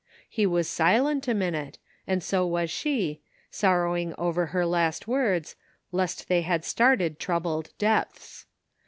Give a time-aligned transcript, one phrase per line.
[0.27, 5.55] He was silent a minute, and so was she, sorrowing over her last words,
[5.91, 8.47] lest they had started troubled depths.